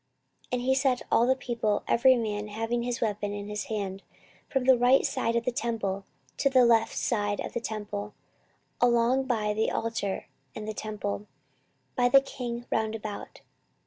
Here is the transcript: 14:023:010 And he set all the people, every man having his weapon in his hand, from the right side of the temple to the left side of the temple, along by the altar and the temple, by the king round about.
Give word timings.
14:023:010 0.45 0.47
And 0.53 0.61
he 0.63 0.73
set 0.73 1.01
all 1.11 1.27
the 1.27 1.35
people, 1.35 1.83
every 1.87 2.15
man 2.15 2.47
having 2.47 2.81
his 2.81 3.01
weapon 3.01 3.33
in 3.33 3.47
his 3.49 3.65
hand, 3.65 4.01
from 4.49 4.63
the 4.63 4.75
right 4.75 5.05
side 5.05 5.35
of 5.35 5.45
the 5.45 5.51
temple 5.51 6.05
to 6.37 6.49
the 6.49 6.65
left 6.65 6.97
side 6.97 7.39
of 7.39 7.53
the 7.53 7.59
temple, 7.61 8.15
along 8.81 9.25
by 9.27 9.53
the 9.53 9.69
altar 9.69 10.25
and 10.55 10.67
the 10.67 10.73
temple, 10.73 11.27
by 11.95 12.09
the 12.09 12.19
king 12.19 12.65
round 12.71 12.95
about. 12.95 13.41